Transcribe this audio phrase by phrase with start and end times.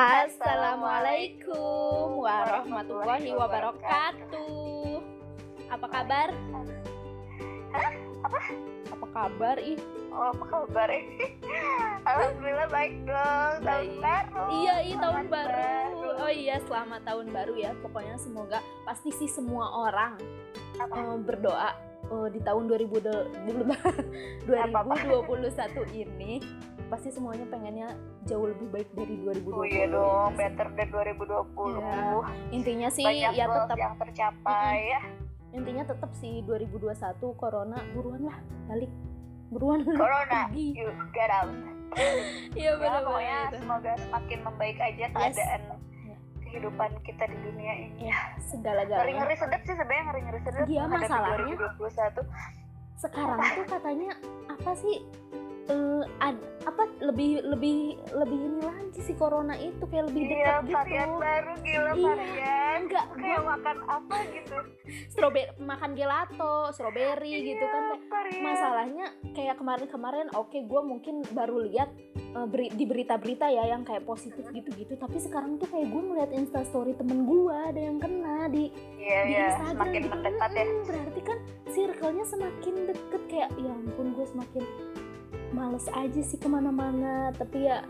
[0.00, 4.96] Assalamualaikum warahmatullahi wabarakatuh.
[5.68, 6.32] Apa kabar?
[7.68, 7.92] Hah?
[8.24, 8.40] Apa?
[8.96, 9.76] Apa kabar ih?
[10.08, 10.88] Oh, apa kabar?
[12.08, 13.60] Alhamdulillah baik dong.
[13.60, 14.00] Tahun Baik.
[14.00, 14.40] baru.
[14.48, 16.16] Iya, iya tahun Selamat baru.
[16.16, 17.76] Oh iya, selamat tahun baru ya.
[17.84, 20.16] Pokoknya semoga pasti sih semua orang
[20.80, 20.96] Apa?
[20.96, 21.76] eh, berdoa
[22.08, 24.96] eh, di tahun 2000 Apa-apa?
[25.28, 26.40] 2021 ini
[26.90, 27.94] pasti semuanya pengennya
[28.24, 29.54] jauh lebih baik dari 2020.
[29.54, 31.78] Oh iya dong, better than 2020.
[31.78, 31.94] Iya.
[32.50, 35.02] Intinya sih Banyak ya tetap yang tercapai ya.
[35.50, 36.94] intinya tetap sih 2021
[37.34, 38.86] corona buruan lah balik
[39.48, 40.66] buruan Corona, pergi.
[40.76, 41.50] you get out.
[42.54, 45.60] iya Ya, benar pokoknya benar semoga semakin membaik aja keadaan
[46.40, 48.06] kehidupan kita di dunia ini.
[48.06, 50.64] ya segala galanya Ngeri-ngeri sedap sih sebenarnya ngeri-ngeri sedap.
[50.64, 51.54] Iya, masalahnya.
[51.56, 52.26] 2021.
[52.96, 54.10] sekarang tuh katanya
[54.46, 54.96] apa sih
[55.70, 57.78] eh, ad- apa lebih lebih
[58.12, 62.04] lebih ini lagi si corona itu kayak lebih Iya, dekat varian gitu baru gila Iya.
[62.04, 62.78] varian.
[62.80, 64.56] enggak Kayak makan apa gitu.
[65.12, 68.42] strawberry makan gelato strawberry gitu kan Iya, varian.
[68.42, 74.04] masalahnya kayak kemarin-kemarin oke gue mungkin baru lihat eh, beri- di berita-berita ya yang kayak
[74.04, 78.68] positif gitu-gitu tapi sekarang tuh kayak gue melihat instastory temen gue ada yang kena di
[78.96, 80.64] Iya, di iya, Instagram semakin gitu mendekat ya.
[80.66, 84.64] Mm, berarti kan circle-nya semakin deket kayak ya ampun gue semakin
[85.50, 87.82] males aja sih ke mana-mana tapi ya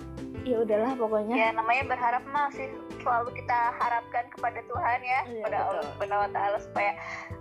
[0.43, 2.67] ya udahlah pokoknya Ya namanya berharap masih
[2.99, 5.85] selalu kita harapkan kepada Tuhan ya, Iya, kepada Allah.
[5.87, 6.93] Subhanahu wa taala supaya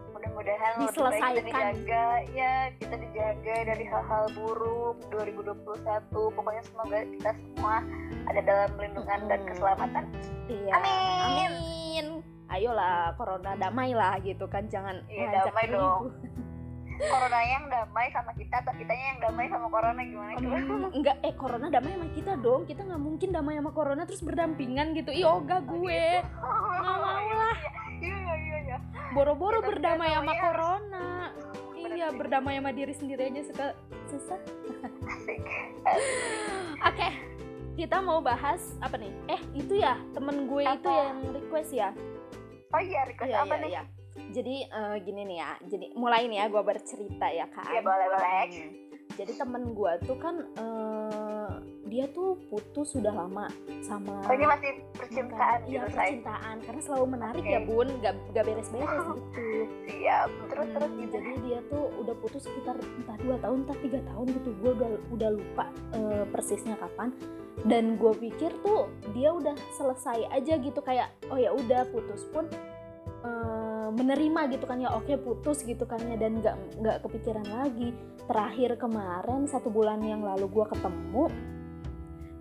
[0.10, 1.44] mudah-mudahan baik kita Diselesaikan.
[1.46, 5.56] dijaga ya, kita dijaga dari hal-hal buruk 2021.
[6.12, 7.76] Pokoknya semoga kita semua
[8.26, 9.50] ada dalam lindungan dan Mm-mm.
[9.50, 10.04] keselamatan.
[10.48, 10.92] iya Amin.
[11.24, 12.06] amin
[12.50, 16.04] ayolah corona damai lah gitu kan jangan Iya, ngajak damai dong.
[17.00, 20.58] Corona yang damai sama kita atau kitanya yang damai sama corona gimana coba?
[20.58, 24.20] Hmm, enggak eh corona damai sama kita dong kita nggak mungkin damai sama corona terus
[24.20, 27.58] berdampingan gitu ih ogah gue nggak mau lah
[28.00, 28.78] Iya iya iya iya.
[29.10, 31.08] boro-boro Ya, berdamai sama namanya corona
[31.78, 33.66] iya berdamai sama diri sendiri aja suka
[34.06, 34.40] susah
[35.02, 35.40] Asik.
[36.90, 37.08] Oke,
[37.76, 39.12] kita mau bahas apa nih?
[39.28, 41.90] Eh, itu ya temen gue itu yang request ya.
[42.70, 43.70] Oh iya, request Iya, apa iya, nih?
[43.70, 43.84] iya.
[44.30, 45.52] Jadi eh, gini nih ya.
[45.66, 47.68] Jadi mulai nih ya gue bercerita ya kan.
[47.68, 48.44] Iya, boleh, boleh.
[48.50, 48.72] Hmm.
[49.10, 51.52] Jadi temen gue tuh kan eh,
[51.90, 53.50] dia tuh putus sudah lama
[53.82, 54.22] sama.
[54.22, 57.52] Oh ini masih percintaan Iya gitu percintaan karena selalu menarik Oke.
[57.52, 59.62] ya bun, gak, gak beres-beres gitu.
[59.90, 60.30] Siap.
[60.48, 61.12] Terus Hmm, terus gitu.
[61.18, 64.90] jadi dia tuh udah putus sekitar entah dua tahun entah tiga tahun gitu gue udah
[65.10, 65.66] udah lupa
[65.98, 67.10] eh, persisnya kapan
[67.66, 72.46] dan gue pikir tuh dia udah selesai aja gitu kayak oh ya udah putus pun
[73.26, 73.49] eh,
[73.92, 77.94] menerima gitu kan ya oke putus gitu kan ya dan nggak nggak kepikiran lagi.
[78.30, 81.26] Terakhir kemarin satu bulan yang lalu gue ketemu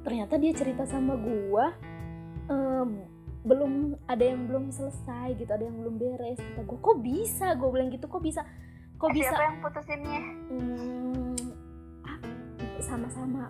[0.07, 1.65] ternyata dia cerita sama gue
[2.49, 2.87] eh,
[3.45, 6.39] belum ada yang belum selesai gitu ada yang belum beres.
[6.41, 7.47] Kata gue kok bisa?
[7.57, 8.43] Gue bilang gitu kok bisa?
[8.99, 9.31] Kok bisa?
[9.31, 10.21] Siapa yang putusinnya?
[10.51, 11.37] Hmm,
[12.03, 12.19] ah,
[12.83, 13.47] sama-sama.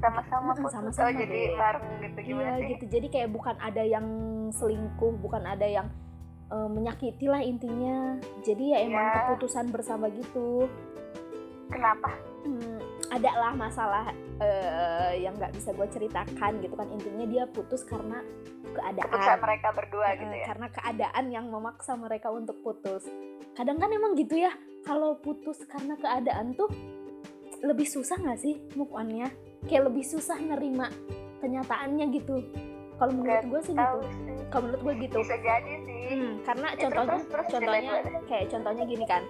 [0.00, 0.72] Sama-sama putus.
[0.72, 2.68] sama-sama oh jadi bareng gitu gimana iya sih?
[2.74, 2.84] gitu.
[2.88, 4.06] Jadi kayak bukan ada yang
[4.50, 5.86] selingkuh bukan ada yang
[6.50, 8.18] eh, menyakiti lah intinya.
[8.42, 9.16] Jadi ya emang Iya.
[9.24, 10.66] keputusan bersama gitu.
[11.66, 12.10] Kenapa?
[12.42, 16.88] Hmm, ada lah masalah eh, yang nggak bisa gue ceritakan gitu kan.
[16.88, 18.24] Intinya dia putus karena
[18.70, 20.44] Keputusan keadaan mereka berdua Eh, gitu ya.
[20.46, 23.04] karena keadaan yang memaksa mereka untuk putus.
[23.52, 24.50] Kadang kan emang gitu ya
[24.80, 26.70] kalau putus karena keadaan tuh
[27.60, 29.28] lebih susah nggak sih move on-nya?
[29.68, 30.88] Kayak lebih susah nerima
[31.38, 32.36] kenyataannya gitu
[33.00, 33.96] kalau menurut gue sih gitu.
[34.52, 35.18] kalau menurut gue gitu.
[35.24, 36.02] Bisa jadi sih.
[36.12, 37.92] Hmm, karena Ya, contohnya terus, terus, contohnya
[38.28, 39.22] kayak contohnya gini kan.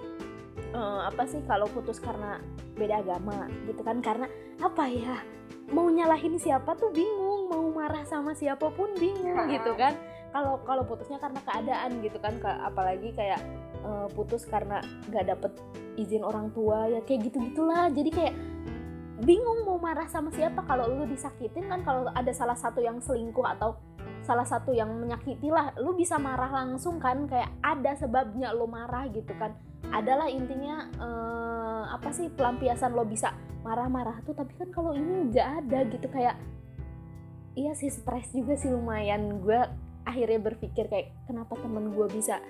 [0.71, 2.43] Eh, apa sih kalau putus karena
[2.75, 4.03] beda agama gitu kan?
[4.03, 4.27] Karena
[4.59, 5.23] apa ya?
[5.71, 9.95] Mau nyalahin siapa tuh bingung mau marah sama siapa pun bingung gitu kan?
[10.31, 13.39] Kalau kalau putusnya karena keadaan gitu kan Ka- apalagi kayak
[13.81, 15.53] eh, putus karena nggak dapet
[15.95, 18.35] izin orang tua ya kayak gitu gitulah jadi kayak
[19.21, 20.65] bingung mau marah sama siapa.
[20.65, 23.77] Kalau lu disakitin kan kalau ada salah satu yang selingkuh atau
[24.25, 27.29] salah satu yang menyakiti lah lu bisa marah langsung kan.
[27.29, 29.53] Kayak ada sebabnya lo marah gitu kan.
[29.93, 34.33] Adalah intinya eh, apa sih pelampiasan lo bisa marah-marah tuh.
[34.33, 36.37] Tapi kan kalau ini nggak ada gitu kayak
[37.59, 39.41] iya sih stres juga sih lumayan.
[39.45, 39.61] Gue
[40.09, 42.41] akhirnya berpikir kayak kenapa temen gue bisa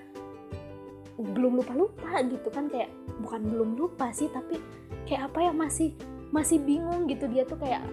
[1.19, 2.71] belum lupa-lupa gitu kan.
[2.71, 4.57] Kayak bukan belum lupa sih tapi
[5.05, 5.91] kayak apa ya masih
[6.31, 7.83] masih bingung gitu dia tuh kayak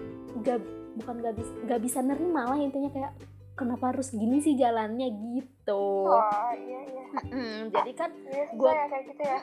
[0.41, 0.59] gak
[0.95, 3.11] bukan gak bisa gak bisa nerima lah intinya kayak
[3.53, 6.23] kenapa harus gini sih jalannya gitu Oh
[6.55, 7.03] iya iya.
[7.27, 8.09] Mm, jadi kan
[8.53, 9.37] Gua- ya kayak gitu ya.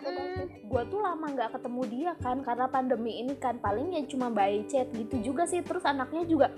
[0.62, 4.64] gue tuh lama nggak ketemu dia kan karena pandemi ini kan paling ya cuma by
[4.64, 6.49] chat gitu juga sih terus anaknya juga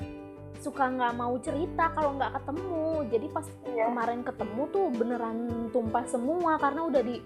[0.57, 3.85] suka nggak mau cerita kalau nggak ketemu jadi pas Iya.
[3.89, 5.39] kemarin ketemu tuh beneran
[5.69, 7.17] tumpah semua karena udah di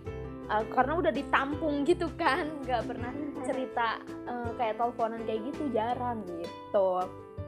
[0.47, 3.13] uh, karena udah ditampung gitu kan nggak pernah
[3.45, 6.91] cerita uh, kayak teleponan kayak gitu jarang gitu.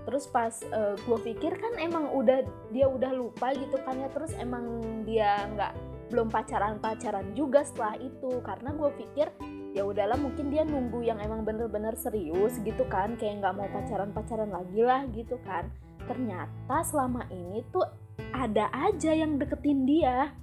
[0.05, 0.53] Terus pas
[1.01, 4.13] gue pikir kan emang udah dia udah lupa gitu kan ya.
[4.13, 5.73] Terus emang dia nggak
[6.13, 8.45] belum pacaran pacaran juga setelah itu.
[8.45, 9.33] Karena gue pikir
[9.73, 13.17] ya udahlah mungkin dia nunggu yang emang bener-bener serius gitu kan.
[13.17, 15.73] Kayak nggak mau pacaran pacaran lagi lah gitu kan.
[16.05, 17.89] Ternyata selama ini tuh
[18.37, 20.37] ada aja yang deketin dia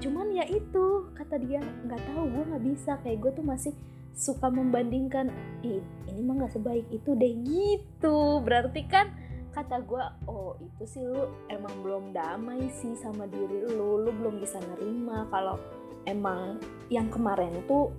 [0.00, 2.92] cuman ya itu kata dia nggak tahu gue nggak bisa.
[3.04, 3.72] Kayak gue tuh masih
[4.12, 5.32] suka membandingkan
[5.64, 7.32] Ih, ini mah nggak sebaik itu deh.
[7.42, 8.18] Gitu.
[8.44, 9.12] Berarti kan
[9.52, 14.00] kata gue oh itu sih lu emang belum damai sih sama diri lu.
[14.00, 15.60] Lu belum bisa nerima kalau
[16.08, 16.58] emang
[16.90, 17.92] yang kemarin tuh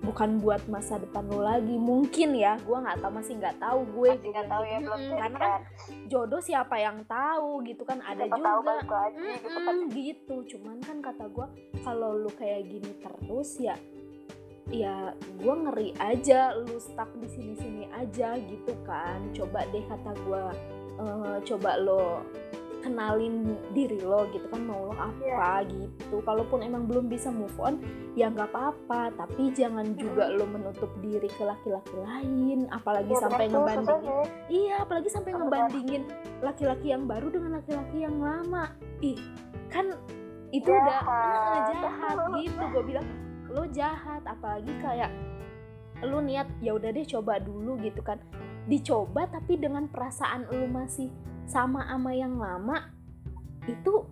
[0.00, 4.10] bukan buat masa depan lu lagi mungkin ya gue nggak tahu masih nggak tahu gue
[4.16, 5.52] masih nggak tahu ya belum jadi karena kan
[6.08, 8.72] jodoh siapa yang tahu gitu kan ada Siapa tahu juga.
[8.72, 9.76] lagi gitu kan.
[9.92, 10.36] Gitu.
[10.56, 11.46] Cuman kan kata gue
[11.84, 13.76] kalau lu kayak gini terus ya
[14.70, 19.20] ya gue ngeri aja lu stuck di sini sini aja gitu kan.
[19.36, 20.44] Coba deh kata gue
[20.96, 22.24] eh, coba lo
[22.80, 27.78] kenalin diri lo gitu kan mau lo apa gitu kalaupun emang belum bisa move on
[28.16, 33.46] ya nggak apa-apa tapi jangan juga lo menutup diri ke laki-laki lain apalagi Iya, sampai
[33.50, 34.14] ngebandingin.
[34.48, 36.02] Iya, apalagi sampai ngebandingin
[36.40, 38.72] laki-laki yang baru dengan laki-laki yang lama.
[39.04, 39.20] Ih,
[39.68, 39.92] kan
[40.50, 40.82] itu Jahat.
[40.82, 42.62] udah eh, jahat gitu.
[42.72, 43.06] Gue bilang
[43.50, 45.10] lo jahat, apalagi kayak
[46.00, 48.22] lu niat ya udah deh coba dulu gitu kan.
[48.70, 51.10] Dicoba tapi dengan perasaan lu masih
[51.50, 52.86] sama ama yang lama
[53.66, 54.06] itu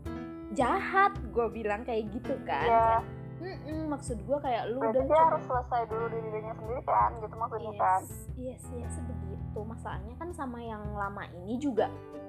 [0.53, 1.15] jahat.
[1.31, 2.67] Gue bilang kayak gitu kan.
[2.67, 3.03] Kayak,
[3.39, 7.11] "Mm-mm," maksud gue kayak lu berarti udah dia harus selesai dulu di dirinya sendiri kan
[7.17, 9.59] gitu maksudnya kan Yes, yes, yes, begitu.
[9.61, 11.87] Masalahnya kan sama yang lama ini juga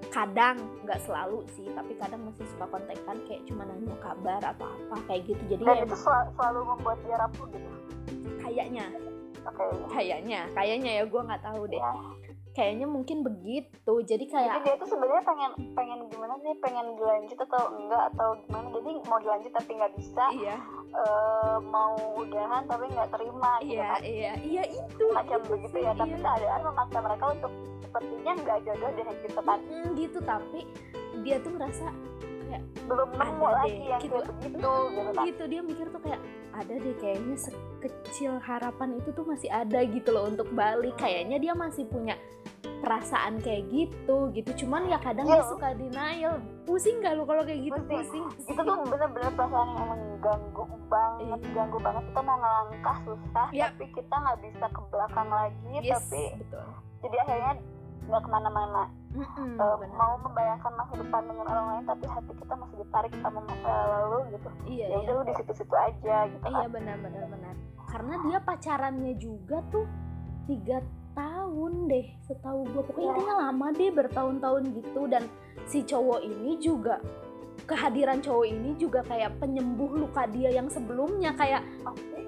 [0.09, 4.95] kadang nggak selalu sih, tapi kadang masih suka kontekan kayak cuma nanya kabar atau apa
[5.05, 5.43] kayak gitu.
[5.49, 7.69] Jadi dan ya itu sel- selalu membuat dia rapuh gitu
[8.39, 8.85] kayaknya,
[9.43, 11.77] oke kayaknya, kayaknya ya gue nggak tahu deh.
[11.77, 11.91] ya.
[12.57, 13.93] Kayaknya mungkin begitu.
[14.03, 16.53] Jadi jadi kayak dia tuh sebenarnya pengen pengen gimana sih?
[16.59, 18.67] Pengen dilanjut atau enggak atau gimana?
[18.73, 20.57] Jadi mau dilanjut tapi nggak bisa iya,
[20.91, 24.01] eh, mau udahan tapi nggak terima gitu iya, kan?
[24.01, 25.03] iya, iya itu.
[25.13, 25.93] macam itu begitu sih, ya.
[25.95, 26.23] Tapi iya.
[26.25, 29.59] keadaan memaksa mereka untuk sepertinya nggak jodoh deh gitu kan?
[29.69, 30.19] Mm, gitu.
[30.19, 30.59] Tapi
[31.23, 31.87] dia tuh ngerasa
[32.89, 34.17] belum nemu lagi deh, yang gitu.
[34.17, 35.25] kayak begitu gitu kan?
[35.29, 35.43] gitu.
[35.45, 36.21] Dia mikir tuh kayak
[36.57, 40.97] ada deh kayaknya sekecil harapan itu tuh masih ada gitu loh untuk balik.
[40.97, 42.17] Kayaknya dia masih punya
[42.79, 45.45] perasaan kayak gitu gitu cuman ya kadang dia Iya.
[45.45, 48.23] suka denial pusing gak lo kalau kayak gitu Pusing.
[48.25, 51.51] pusing itu tuh bener-bener perasaan yang emang ganggu banget Iya.
[51.53, 53.67] ganggu banget kita mau ngelangkah susah Yap.
[53.69, 56.65] tapi kita nggak bisa ke belakang lagi yes tapi betul
[56.99, 57.53] jadi akhirnya
[58.01, 59.95] nggak ke mana-mana Mm-mm, Eh, benar.
[59.95, 64.17] mau membayangkan masa depan dengan orang lain tapi hati kita masih ditarik sama masa lalu
[64.29, 67.53] gitu iya ya iya udah lu di situ-situ aja gitu iya kan benar benar benar
[67.87, 69.85] karena dia pacarannya juga tuh
[70.45, 70.77] tiga
[71.19, 73.11] tahun deh setahu gue pokoknya Iya.
[73.13, 75.01] intinya lama deh bertahun-tahun gitu.
[75.05, 75.23] Dan
[75.65, 76.95] si cowok ini juga
[77.61, 81.35] kehadiran cowok ini juga kayak penyembuh luka dia yang sebelumnya.
[81.35, 81.67] Kayak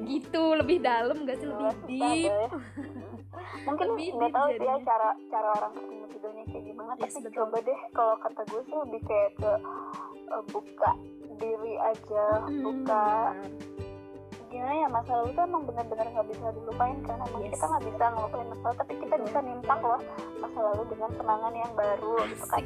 [0.03, 1.47] gitu lebih dalam gak sih?
[1.47, 2.27] Lebih susah deep.
[2.27, 2.49] deh.
[3.61, 7.21] mungkin Lebih nggak tahu sih ya cara cara orang ketemu jodohnya kayak gimana Yes, tapi
[7.23, 7.35] betul.
[7.37, 7.79] coba deh.
[7.91, 9.51] Kalau kata gue sih lebih kayak ke
[10.27, 10.91] eh, buka
[11.33, 13.05] diri aja Hmm, buka
[14.71, 17.51] gimana ya masa lalu tuh emang benar-benar nggak bisa dilupain kan emang Yes.
[17.59, 19.25] kita nggak bisa ngelupain masa lalu tapi kita Betul.
[19.27, 20.01] bisa nimpak loh
[20.39, 22.63] masa lalu dengan kenangan yang baru gitu kan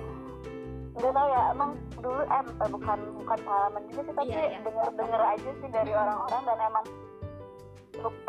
[0.96, 4.60] nggak tahu ya emang dulu eh eh, bukan bukan pengalaman juga sih tapi Iya, iya.
[4.62, 6.86] denger-denger aja sih dari orang-orang dan emang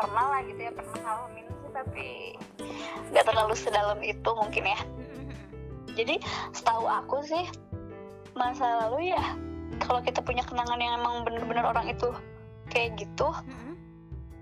[0.01, 2.05] pernah lah gitu ya pernah ngalamin sih tapi
[3.13, 4.79] nggak terlalu sedalam itu mungkin ya
[5.93, 6.15] jadi
[6.49, 7.45] setahu aku sih
[8.33, 9.21] masa lalu ya
[9.77, 12.09] kalau kita punya kenangan yang emang bener-bener orang itu
[12.77, 13.33] kayak gitu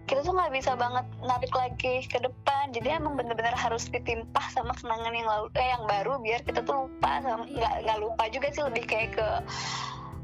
[0.06, 4.75] kita tuh nggak bisa banget narik lagi ke depan jadi emang bener-bener harus ditimpah sama
[4.77, 7.56] kenangan yang lalu eh yang baru biar kita tuh lupa sama Iya.
[7.58, 9.27] nggak nggak lupa juga sih lebih kayak ke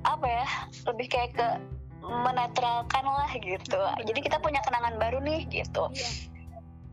[0.06, 0.46] apa ya
[0.92, 1.48] lebih kayak ke
[2.06, 4.06] menetralkan lah gitu Bener.
[4.06, 6.10] jadi kita punya kenangan baru nih gitu Iya.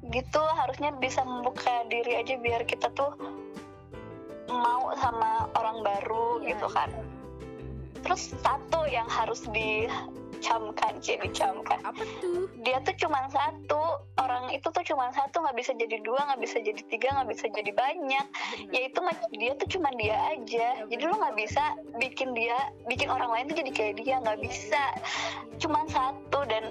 [0.09, 3.13] gitu harusnya bisa membuka diri aja biar kita tuh
[4.49, 7.18] mau sama orang baru Iya, gitu kan iya.
[8.03, 11.79] Terus satu yang harus dicamkan cie dicamkan.
[11.83, 12.49] Apa tuh?
[12.63, 14.03] Dia tuh cuma satu.
[14.19, 17.47] Orang itu tuh cuma satu nggak bisa jadi dua nggak bisa jadi tiga nggak bisa
[17.51, 18.27] jadi banyak.
[18.29, 18.75] Benar.
[18.75, 20.67] ya itu mah- dia tuh cuma dia aja.
[20.79, 21.63] Ya, jadi lu nggak bisa
[22.03, 22.57] bikin dia
[22.91, 24.83] bikin orang lain tuh jadi kayak dia nggak bisa.
[25.59, 26.71] Cuma satu dan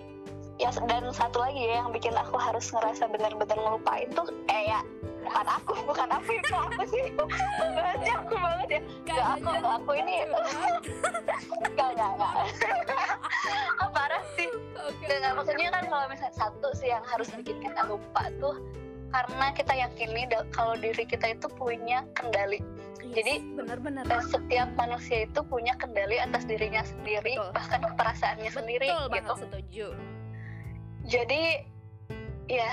[0.57, 4.81] ya dan satu lagi ya yang bikin aku harus ngerasa benar-benar ngelupain tuh eh ya
[5.21, 5.76] bukan aku
[6.55, 7.03] aku sih?
[7.75, 8.81] Bahasnya aku banget ya.
[9.07, 10.15] Gak aku gak aku ini
[11.77, 14.49] gak gak gak parah sih?
[14.77, 15.05] Oke.
[15.09, 18.55] Gak, maksudnya kan kalau misalnya satu sih yang harus bikin kita lupa tuh
[19.07, 22.59] karena kita yakini kalau diri kita itu punya kendali.
[23.07, 24.03] Jadi, benar-benar.
[24.03, 27.55] Eh, setiap manusia itu punya kendali atas dirinya sendiri Betul.
[27.55, 29.33] bahkan perasaannya sendiri betul banget gitu.
[29.47, 29.87] setuju.
[31.07, 31.43] jadi
[32.51, 32.71] ya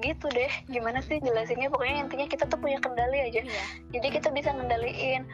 [0.00, 0.50] gitu deh.
[0.66, 1.68] Gimana sih jelasinnya?
[1.68, 3.40] Pokoknya intinya kita tuh punya kendali aja.
[3.40, 3.64] Iya.
[3.92, 5.24] jadi kita bisa ngendaliin.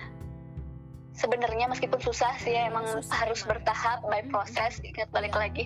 [1.17, 3.57] Sebenarnya meskipun susah sih ya emang Susah harus emang.
[3.57, 4.31] bertahap by Mhm.
[4.31, 5.41] proses ingat balik Iya.
[5.41, 5.65] lagi.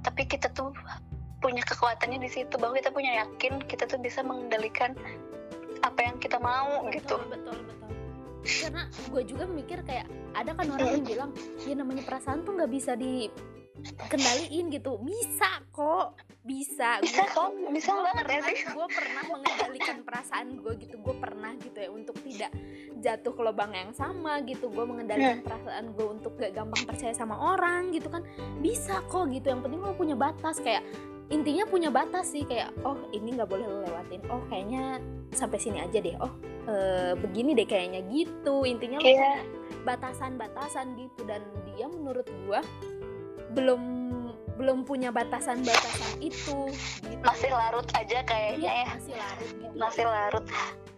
[0.00, 0.70] Tapi kita tuh
[1.42, 4.94] punya kekuatannya di situ bahwa kita punya yakin kita tuh bisa mengendalikan
[5.82, 7.20] apa yang kita mau gitu.
[7.20, 7.58] betul betul.
[7.58, 7.84] Betul
[8.44, 11.30] karena gue juga mikir kayak ada kan orang yang bilang
[11.64, 12.92] ya namanya perasaan tuh nggak bisa
[13.74, 15.02] dikendaliin gitu.
[15.02, 16.14] Bisa kok.
[16.44, 17.00] Bisa.
[17.04, 20.94] Bisa kok bisa banget ya sih gue pernah mengendalikan perasaan gue gitu.
[21.00, 22.52] Gue pernah gitu ya untuk tidak
[23.00, 24.70] jatuh ke lubang yang sama gitu.
[24.70, 28.22] Gue mengendalikan perasaan gue untuk gak gampang percaya sama orang gitu kan.
[28.62, 29.50] Bisa kok gitu.
[29.50, 30.60] Yang penting lo punya batas.
[30.62, 30.84] Kayak
[31.32, 32.44] intinya punya batas sih.
[32.46, 34.20] Kayak oh ini nggak boleh lo lewatin.
[34.30, 35.00] Oh kayaknya
[35.32, 36.14] sampai sini aja deh.
[36.20, 36.30] Oh
[36.68, 38.04] eh, begini deh kayaknya.
[38.06, 38.54] Gitu.
[38.68, 39.42] Intinya Iya.
[39.82, 41.24] batasan-batasan gitu.
[41.24, 41.40] Dan
[41.72, 42.60] dia menurut gua
[43.54, 43.82] belum
[44.54, 46.70] belum punya batasan-batasan itu
[47.02, 47.18] gitu.
[47.26, 48.86] masih larut aja kayaknya Iya, ya.
[48.94, 49.74] masih larut gitu.
[49.78, 50.46] Masih larut.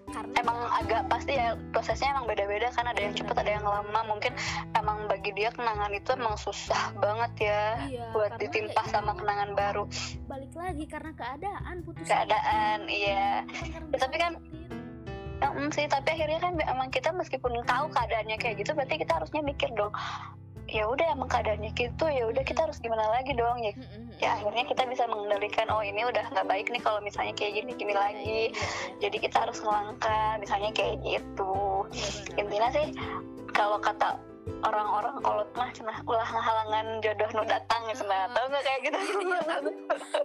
[0.07, 4.01] Karena emang agak pasti ya prosesnya emang beda-beda kan ada yang cepat ada yang lama.
[4.07, 4.33] Mungkin
[4.77, 9.21] emang bagi dia kenangan itu emang susah banget ya iya, buat ditimpa ya sama itu,
[9.25, 9.85] kenangan baru.
[10.31, 13.43] Balik lagi karena keadaan putus keadaan iya.
[13.49, 14.33] Bukan karena Ya, tapi kan.
[15.37, 19.21] Ya, mm, sih tapi akhirnya kan emang kita meskipun tahu keadaannya kayak gitu berarti kita
[19.21, 19.93] harusnya mikir dong
[20.67, 23.71] ya udah emang keadaannya gitu ya udah kita harus gimana lagi dong ya.
[23.71, 24.09] Mm, mm, mm.
[24.19, 27.73] ya akhirnya kita bisa mengendalikan oh ini udah nggak baik nih kalau misalnya kayak gini
[27.79, 28.19] gini lagi.
[28.27, 28.51] Iya, iya,
[29.07, 31.55] jadi kita harus ngelangkah misalnya kayak gitu.
[31.95, 32.87] Iya, intinya sih
[33.55, 34.19] kalau kata
[34.67, 38.99] orang-orang kolot mah cenah ulah halangan jodoh nu datang ya cenah tau nggak kayak gitu?
[39.07, 39.41] Iya,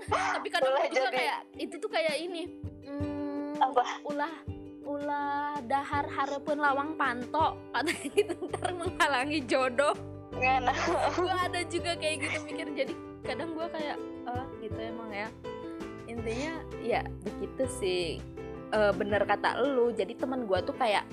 [0.10, 1.18] tapi kadang gua juga jadi.
[1.22, 2.44] kayak itu tuh kayak ini
[2.90, 3.84] hmm, Apa?
[4.10, 4.34] ulah
[4.82, 7.54] ulah dahar harapun lawang panto.
[7.78, 9.94] Atau gitu ntar menghalangi jodoh
[10.36, 10.74] Ngana.
[11.18, 13.98] gue ada juga kayak gitu mikir jadi kadang gue kayak
[14.28, 15.28] oh gitu emang ya.
[16.08, 18.06] Intinya ya begitu sih.
[18.72, 21.04] Eh, bener kata lu jadi teman gue tuh kayak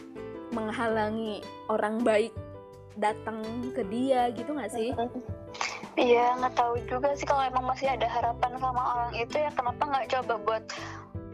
[0.55, 2.33] menghalangi orang baik
[2.99, 3.43] datang
[3.75, 4.91] ke dia gitu nggak sih?
[5.99, 9.83] Iya nggak tahu juga sih kalau emang masih ada harapan sama orang itu ya kenapa
[9.83, 10.65] nggak coba buat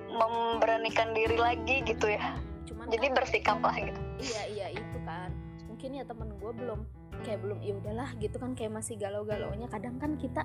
[0.09, 2.37] memberanikan diri lagi gitu ya?
[2.65, 4.01] Cuman jadi kan- bersikap lah gitu.
[4.25, 5.29] Iya iya itu kan.
[5.69, 6.81] Mungkin ya temen gue belum
[7.23, 9.71] kayak belum ya udahlah gitu kan kayak masih galau-galaunya.
[9.71, 10.43] Kadang kan kita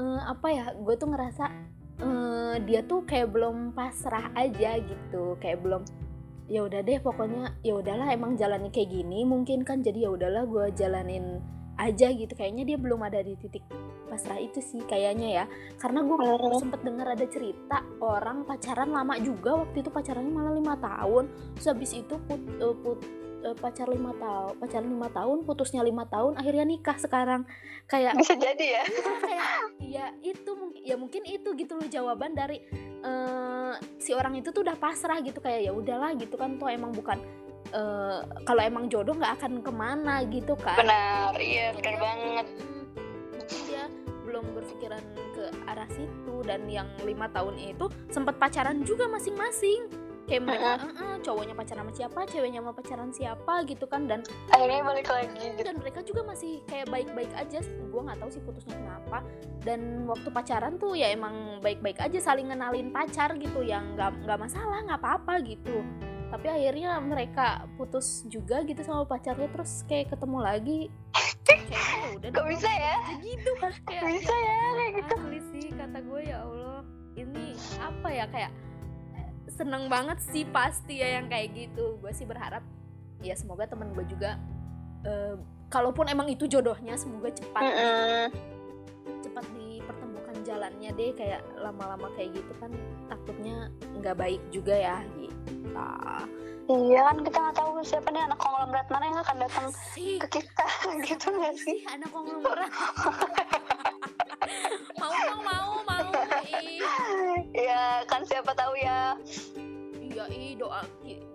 [0.00, 1.44] eh, apa ya gue tuh ngerasa
[2.00, 5.82] eh, dia tuh kayak belum pasrah aja gitu kayak belum
[6.46, 10.46] ya udah deh pokoknya ya udahlah emang jalannya kayak gini mungkin kan jadi ya udahlah
[10.46, 11.42] gue jalanin
[11.76, 12.32] aja gitu.
[12.32, 13.62] Kayaknya dia belum ada di titik
[14.08, 15.44] pasrah itu sih kayaknya ya.
[15.76, 16.16] Karena gue
[16.56, 21.28] sempet dengar ada cerita orang pacaran lama juga waktu itu pacarannya malah lima tahun.
[21.56, 23.06] Terus habis itu put, eh, put-
[23.46, 27.46] eh, pacar lima tahun pacaran lima tahun putusnya lima tahun akhirnya nikah sekarang.
[27.86, 28.84] Kayak bisa jadi ya?
[29.26, 29.46] Kayak
[29.78, 30.50] ya itu
[30.82, 32.58] ya mungkin itu gitu loh jawaban dari
[33.06, 33.72] eh,
[34.02, 37.22] si orang itu tuh udah pasrah gitu kayak ya udahlah gitu kan tuh emang bukan
[37.70, 40.82] eh, kalau emang jodoh nggak akan ke mana gitu kan.
[40.82, 42.46] Benar iya benar banget.
[42.50, 42.82] Mm,
[43.38, 43.84] mungkin dia
[44.26, 45.02] belum berpikiran
[45.38, 50.90] ke arah situ dan yang lima tahun itu sempat pacaran juga masing-masing kayak mereka "Eh,
[50.92, 54.02] eh, cowoknya pacaran sama siapa ceweknya sama pacaran siapa gitu kan.
[54.04, 55.62] Dan akhirnya balik lagi gitu.
[55.62, 57.58] dan mereka juga masih kayak baik-baik aja.
[57.62, 59.22] Gue nggak tahu sih putusnya kenapa.
[59.62, 64.38] Dan waktu pacaran tuh ya emang baik-baik aja saling ngenalin pacar gitu yang nggak nggak
[64.38, 65.80] masalah nggak apa-apa gitu.
[66.26, 70.80] Tapi akhirnya mereka putus juga gitu sama pacarnya terus kayak ketemu lagi.
[71.46, 72.96] Kayaknya ya udah kok bisa ya?
[73.22, 73.50] gitu.
[73.88, 75.14] Kayak bisa ya kayak gitu?
[75.14, 76.82] asli sih kata gue ya Allah
[77.14, 78.26] ini apa ya?
[78.26, 78.50] Kayak
[79.50, 81.98] seneng banget sih pasti ya yang kayak gitu.
[82.02, 82.62] Gue sih berharap
[83.22, 84.36] ya semoga temen gue juga
[85.02, 85.34] eh,
[85.68, 88.24] kalaupun emang itu jodohnya semoga cepat Mm-mm.
[89.24, 92.70] cepat dipertemukan jalannya deh kayak lama-lama kayak gitu kan
[93.10, 95.34] takutnya nggak baik juga ya gitu.
[96.66, 100.42] Iya kan kita nggak tahu siapa nih anak konglomerat mana yang akan datang sih ke
[100.42, 100.66] kita
[101.06, 101.78] gitu nggak sih?
[101.86, 102.70] anak konglomerat.
[104.98, 105.75] Mau dong mau mau
[108.56, 109.00] tahu ya
[110.06, 110.80] Iya, ih doa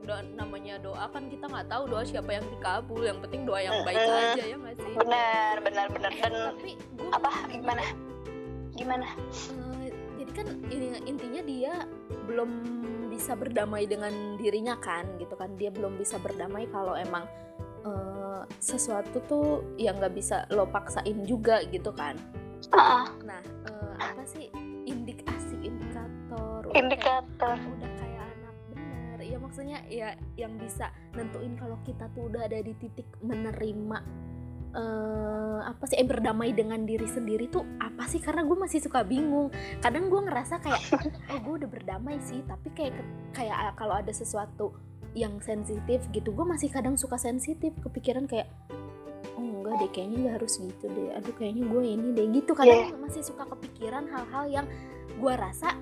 [0.02, 3.06] doa- namanya doa kan kita nggak tahu doa siapa yang dikabul.
[3.06, 4.22] Yang penting doa yang baik Mm-mm.
[4.34, 4.94] aja ya nggak sih.
[4.98, 7.84] benar benar benar Eh, dan tapi gua apa gimana
[8.74, 9.06] gimana
[9.54, 9.88] eh,
[10.18, 11.74] jadi kan ini, intinya dia
[12.26, 12.50] belum
[13.14, 17.28] bisa berdamai dengan dirinya kan gitu kan dia belum bisa berdamai kalau emang
[17.84, 22.18] uh, sesuatu tuh yang nggak bisa lo paksain juga gitu kan
[22.72, 23.06] uh-uh.
[23.22, 24.50] nah uh, apa sih
[26.76, 27.56] indikator indikator.
[27.56, 29.18] Udah kayak, udah kayak anak bener.
[29.22, 30.10] Ya maksudnya ya
[30.40, 30.86] yang bisa
[31.16, 33.98] nentuin kalau kita tuh udah ada di titik menerima
[34.76, 38.20] uh, apa sih eh, berdamai dengan diri sendiri tuh apa sih?
[38.24, 39.52] Karena gue masih suka bingung.
[39.80, 40.82] Kadang gue ngerasa kayak
[41.32, 42.42] oh gue udah berdamai sih.
[42.48, 42.94] Tapi kayak
[43.36, 44.74] kayak ah, kalau ada sesuatu
[45.12, 47.76] yang sensitif gitu gue masih kadang suka sensitif.
[47.84, 48.48] Kepikiran kayak
[49.36, 51.10] oh enggak deh kayaknya nggak harus gitu deh.
[51.20, 52.28] Aduh kayaknya gue ini deh.
[52.32, 52.52] Gitu.
[52.56, 53.00] Kadang yeah.
[53.00, 54.68] masih suka kepikiran hal-hal yang
[55.20, 55.76] gue rasa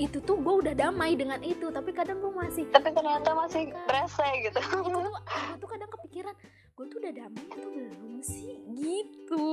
[0.00, 4.24] itu tuh gue udah damai dengan itu tapi kadang gue masih tapi ternyata masih berasa
[4.40, 4.56] gitu.
[4.56, 6.34] Itu tuh gue tuh kadang kepikiran
[6.80, 8.56] gue tuh udah damai atau belum sih?
[8.72, 9.48] Gitu.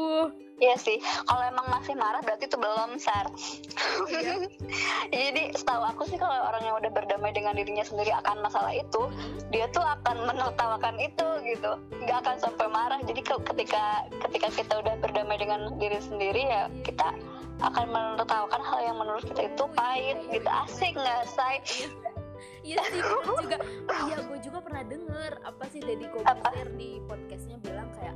[0.63, 3.27] Iya sih kalau emang masih marah berarti itu belum sar.
[4.08, 4.48] Iya.
[5.27, 9.12] jadi setahu aku sih kalau orang yang udah berdamai dengan dirinya sendiri akan masalah itu
[9.51, 11.75] dia tuh akan menertawakan itu gitu.
[12.08, 13.04] Nggak akan sampai marah.
[13.04, 17.12] Jadi ketika ketika kita udah berdamai dengan diri sendiri ya kita
[17.58, 21.58] akan menertawakan hal yang menurut kita itu pahit gitu asik nggak say
[22.68, 23.58] Iya sih, gue juga.
[24.12, 28.16] Iya, gue juga pernah denger apa sih Deddy Kobuser di podcastnya bilang kayak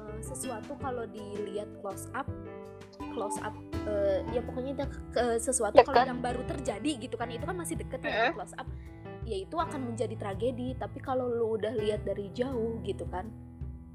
[0.00, 2.26] uh, sesuatu kalau dilihat close up,
[3.12, 3.54] close up,
[3.86, 4.88] uh, ya pokoknya
[5.20, 8.66] uh, sesuatu kalau yang baru terjadi gitu kan, itu kan masih deket ya close up,
[9.22, 10.74] ya itu akan menjadi tragedi.
[10.80, 13.28] Tapi kalau lu udah lihat dari jauh gitu kan,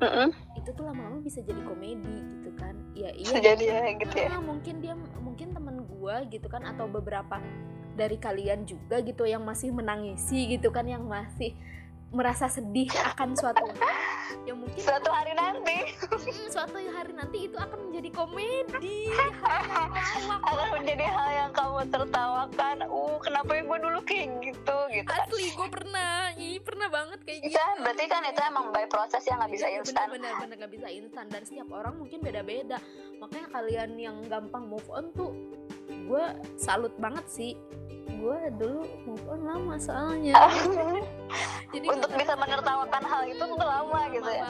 [0.01, 0.29] -uh.
[0.59, 4.75] itu tuh lama-lama bisa jadi komedi gitu kan ya iya jadi ya gitu ya mungkin
[4.83, 7.39] dia mungkin temen gue gitu kan atau beberapa
[7.95, 11.55] dari kalian juga gitu yang masih menangisi gitu kan yang masih
[12.13, 13.65] merasa sedih akan suatu
[14.45, 15.77] yang mungkin suatu hari nanti.
[16.05, 19.09] Hmm, suatu hari nanti itu akan menjadi komedi.
[20.45, 22.77] Akan menjadi hal yang kamu tertawakan.
[22.89, 25.09] Uh kenapa ya gue dulu kayak gitu gitu.
[25.09, 25.25] Kan.
[25.25, 26.13] asli gue pernah.
[26.35, 27.57] Ih pernah banget kayak gitu.
[27.57, 30.07] kan berarti kan itu emang by proses yang nggak bisa iya, instan.
[30.11, 31.25] bener bener nggak bisa instan.
[31.29, 32.77] Dan setiap orang mungkin beda beda
[33.21, 35.31] makanya kalian yang gampang move on tuh
[35.89, 36.25] gue
[36.59, 37.53] salut banget sih
[38.05, 40.35] gue dulu move on lama soalnya.
[41.73, 44.49] Jadi untuk bisa menertawakan hal itu tuh lama gitu ya.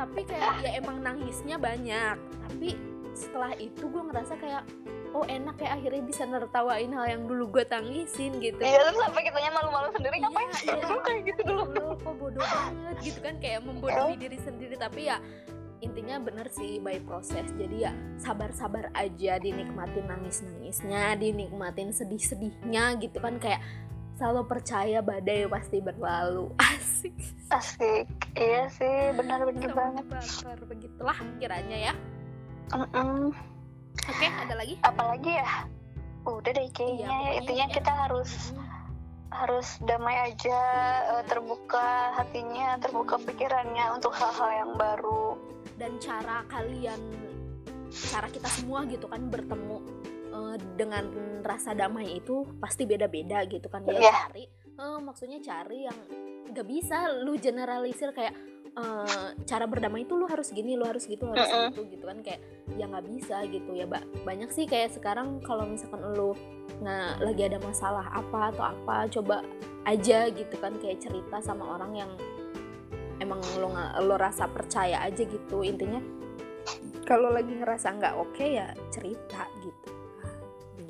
[0.00, 2.16] tapi kayak ya emang nangisnya banyak.
[2.16, 2.68] Tapi
[3.12, 4.64] setelah itu gue ngerasa kayak
[5.10, 8.62] oh enak ya akhirnya bisa nertawain hal yang dulu gue tangisin gitu.
[8.62, 10.96] Iya terus sampai kitanya malu-malu sendiri iya, ngapain iya.
[11.06, 11.86] kayak gitu dulu.
[11.98, 14.74] Kok bodoh banget gitu kan kayak membodohi diri sendiri.
[14.78, 15.18] Tapi ya
[15.80, 23.40] intinya bener sih by proses jadi ya sabar-sabar aja dinikmatin nangis-nangisnya dinikmatin sedih-sedihnya gitu kan
[23.40, 23.64] kayak
[24.20, 26.52] selalu percaya badai pasti berlalu.
[26.60, 27.16] Asik.
[27.48, 28.06] Asik.
[28.36, 30.04] Iya sih benar-benar banget.
[30.12, 31.94] bakar begitulah kiranya ya.
[32.76, 33.20] Mm -mm.
[33.96, 34.76] oke ada lagi?
[34.84, 35.64] Apalagi ya?
[36.28, 37.74] Udah deh kayaknya iya, ya, intinya ya.
[37.80, 38.68] kita harus hmm.
[39.32, 40.60] harus damai aja
[41.16, 45.40] uh, terbuka hatinya terbuka pikirannya untuk hal-hal yang baru
[45.80, 47.00] dan cara kalian
[48.12, 49.80] cara kita semua gitu kan bertemu
[50.30, 51.08] uh, dengan
[51.40, 54.28] rasa damai itu pasti beda-beda gitu kan ya yeah.
[54.28, 54.44] cari
[54.76, 55.98] uh, maksudnya cari yang
[56.52, 58.36] nggak bisa lu generalisir kayak
[58.76, 61.70] uh, cara berdamai itu lu harus gini lu harus gitu harus -uh.
[61.72, 62.40] gitu gitu kan kayak
[62.78, 66.36] ya nggak bisa gitu ya mbak banyak sih kayak sekarang kalau misalkan lu
[66.84, 69.42] nah lagi ada masalah apa atau apa coba
[69.88, 72.12] aja gitu kan kayak cerita sama orang yang
[73.30, 73.70] emang lo
[74.02, 75.62] lo rasa percaya aja gitu.
[75.62, 76.02] Intinya
[77.06, 79.90] kalau lagi ngerasa nggak oke okay, ya cerita gitu.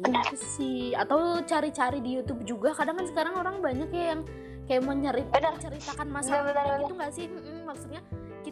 [0.00, 0.96] Gitu sih.
[0.96, 2.72] Atau cari-cari di YouTube juga.
[2.72, 4.24] Kadang kan sekarang orang banyak ya yang
[4.64, 5.20] kayak mau nyari
[5.60, 7.28] ceritakan masalah gitu nggak sih?
[7.28, 8.00] Hmm, maksudnya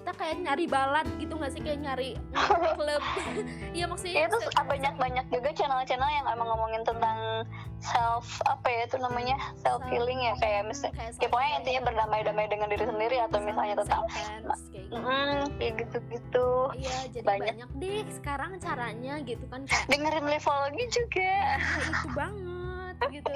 [0.09, 1.61] kita kayak nyari balad gitu nggak sih?
[1.61, 2.11] Kayak nyari
[2.81, 3.03] klub.
[3.77, 7.44] Iya maksudnya itu banyak banyak juga channel-channel yang emang ngomongin tentang
[7.77, 9.37] self apa ya itu namanya?
[9.61, 14.03] Self healing ya kayak misalnya kayak pokoknya intinya berdamai-damai dengan diri sendiri atau misalnya tentang
[14.09, 14.33] kayak
[14.73, 14.97] gitu.
[14.97, 16.51] Mm, kayak gitu-gitu.
[16.73, 17.55] Iya jadi banyak.
[17.61, 21.37] banyak deh sekarang caranya gitu kan kayak dengerin level lagi juga.
[21.61, 23.35] Nah, itu banget gitu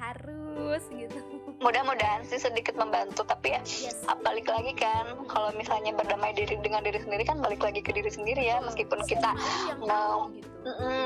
[0.00, 1.20] harus gitu
[1.56, 4.04] mudah-mudahan sih sedikit membantu tapi ya yes.
[4.20, 8.12] balik lagi kan kalau misalnya berdamai diri dengan diri sendiri kan balik lagi ke diri
[8.12, 9.32] sendiri ya meskipun kita
[9.80, 10.48] ngomong gitu.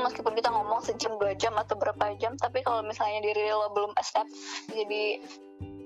[0.03, 3.95] meskipun kita ngomong sejam dua jam atau berapa jam tapi kalau misalnya diri lo belum
[3.95, 4.27] accept
[4.75, 5.23] jadi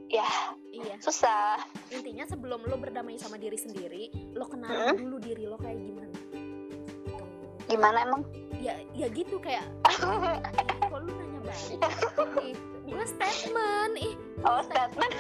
[0.09, 0.27] ya
[0.73, 0.95] iya.
[0.97, 1.61] susah
[1.93, 4.97] intinya sebelum lo berdamai sama diri sendiri lo kenal hmm?
[4.97, 6.17] dulu diri lo kayak gimana
[7.65, 8.21] gimana emang
[8.61, 9.65] ya ya gitu kayak
[10.89, 14.15] kok lu nanya balik gue statement ih
[14.47, 15.11] oh statement.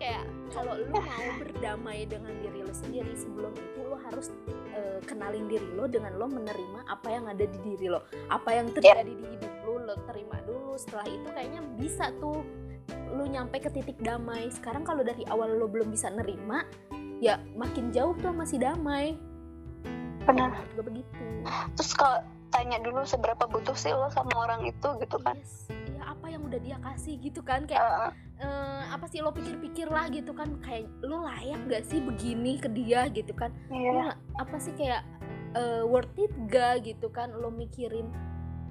[0.00, 0.24] Kayak
[0.56, 4.32] kalau lu mau berdamai dengan diri lu sendiri sebelum itu lu harus
[4.72, 8.00] uh, kenalin diri lo dengan lo menerima apa yang ada di diri lo
[8.32, 10.80] apa yang terjadi di hidup lo lo terima dulu.
[10.80, 12.40] Setelah itu kayaknya bisa tuh
[13.12, 14.48] lo nyampe ke titik damai.
[14.48, 16.64] Sekarang kalau dari awal lo belum bisa nerima
[17.20, 19.12] ya makin jauh tuh masih damai.
[20.24, 20.56] Benar.
[20.72, 21.24] Juga begitu.
[21.76, 25.36] Terus kalau tanya dulu seberapa butuh sih lo sama orang itu gitu kan?
[25.36, 25.79] Yes.
[26.10, 29.84] Ya apa yang udah dia kasih gitu kan kayak Uh, eh, apa sih lo pikir-pikir
[29.92, 33.52] lah gitu kan kayak lo layak gak sih begini ke dia gitu kan?
[33.68, 33.92] Iya.
[33.92, 34.00] Lo
[34.40, 35.04] apa sih kayak
[35.60, 38.08] eh, worth it gak gitu kan lo mikirin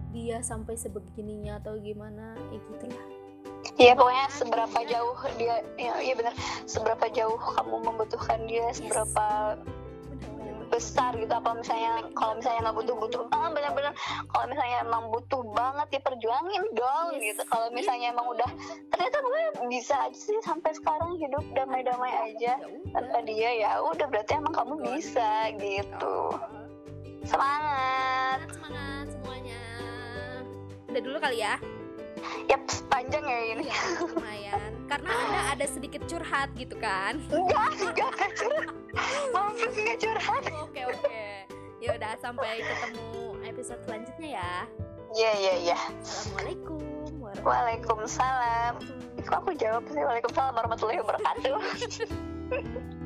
[0.09, 3.05] dia sampai sebegininya atau gimana ya gitu lah
[3.77, 6.33] Iya pokoknya seberapa jauh dia ya iya benar
[6.65, 9.78] seberapa jauh kamu membutuhkan dia seberapa Bener-bener.
[10.79, 11.27] Besar gitu.
[11.29, 13.93] Apa misalnya kalau misalnya nggak butuh butuh ah benar-benar
[14.31, 17.35] kalau misalnya emang butuh banget ya perjuangin dong Yes.
[17.35, 17.41] gitu.
[17.51, 18.49] Kalau misalnya emang udah
[18.89, 22.55] ternyata gue bisa aja sih sampai sekarang hidup damai-damai aja.
[22.55, 22.55] ya
[22.95, 26.17] tanpa dia ya udah berarti emang kamu bisa gitu.
[27.27, 28.39] Semangat.
[28.55, 29.59] Semangat semuanya.
[30.87, 31.59] Udah dulu kali ya
[32.47, 33.63] yap panjang ya ini.
[33.67, 34.71] Iya, lumayan.
[34.89, 37.21] Karena anda ada sedikit curhat gitu kan?
[37.29, 38.75] Enggak enggak curhat.
[39.33, 40.43] Mampus enggak curhat.
[40.65, 41.21] Oke oke.
[41.79, 44.53] Ya udah sampai ketemu episode selanjutnya ya.
[45.15, 45.77] Iya iya iya.
[46.03, 46.81] Assalamualaikum
[47.39, 48.73] Waalaikumsalam.
[49.23, 50.01] Kok aku jawab sih?
[50.01, 51.57] Waalaikumsalam warahmatullahi wabarakatuh